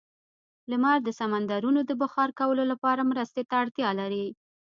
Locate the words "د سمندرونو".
1.03-1.79